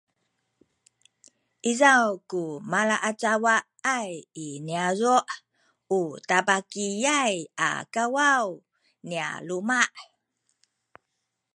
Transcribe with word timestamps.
izaw 1.71 2.05
ku 2.29 2.43
malaacawaay 2.71 4.11
i 4.45 4.47
niyazu’ 4.67 5.15
u 5.99 6.01
tabakiyay 6.29 7.35
a 7.69 7.71
kawaw 7.93 8.47
nya 9.09 9.25
luma’ 9.47 9.81